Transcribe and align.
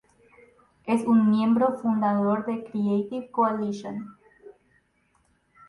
Es 0.87 1.03
un 1.05 1.29
miembro 1.29 1.77
fundador 1.77 2.43
de 2.47 2.63
"Creative 2.63 3.29
Coalition". 3.29 4.17